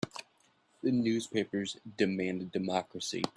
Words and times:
The 0.81 0.91
newspapers 0.91 1.77
demanded 1.95 2.51
democracy. 2.51 3.21